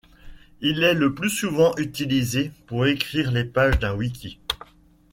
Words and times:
Il 0.61 0.81
est 0.83 0.95
le 0.95 1.13
plus 1.13 1.29
souvent 1.29 1.75
utilisé 1.77 2.49
pour 2.65 2.87
écrire 2.87 3.29
les 3.31 3.43
pages 3.43 3.77
d'un 3.77 3.93
wiki. 3.93 4.39